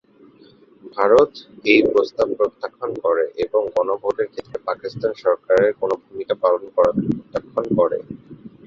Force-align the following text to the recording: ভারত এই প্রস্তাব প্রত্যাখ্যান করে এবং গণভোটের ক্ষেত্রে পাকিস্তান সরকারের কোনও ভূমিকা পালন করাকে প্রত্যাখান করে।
ভারত 0.95 1.31
এই 1.65 1.81
প্রস্তাব 1.89 2.27
প্রত্যাখ্যান 2.37 2.91
করে 3.03 3.23
এবং 3.45 3.61
গণভোটের 3.75 4.27
ক্ষেত্রে 4.33 4.57
পাকিস্তান 4.67 5.11
সরকারের 5.23 5.71
কোনও 5.79 5.95
ভূমিকা 6.03 6.35
পালন 6.43 6.63
করাকে 6.75 7.01
প্রত্যাখান 7.09 7.65
করে। 7.77 7.97